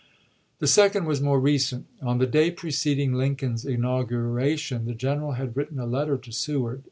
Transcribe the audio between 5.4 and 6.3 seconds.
written a letter